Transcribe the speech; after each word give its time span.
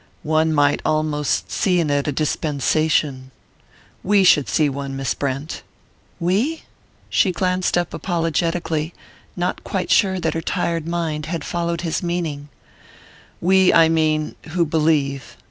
"One 0.23 0.51
might 0.51 0.81
almost 0.83 1.51
see 1.51 1.79
in 1.79 1.91
it 1.91 2.07
a 2.07 2.11
dispensation 2.11 3.29
we 4.01 4.23
should 4.23 4.49
see 4.49 4.67
one, 4.67 4.95
Miss 4.95 5.13
Brent." 5.13 5.61
"We?" 6.19 6.63
She 7.07 7.31
glanced 7.31 7.77
up 7.77 7.93
apologetically, 7.93 8.95
not 9.35 9.63
quite 9.63 9.91
sure 9.91 10.19
that 10.19 10.33
her 10.33 10.41
tired 10.41 10.87
mind 10.87 11.27
had 11.27 11.43
followed 11.45 11.81
his 11.81 12.01
meaning. 12.01 12.49
"We, 13.41 13.71
I 13.71 13.89
mean, 13.89 14.33
who 14.49 14.65
believe... 14.65 15.37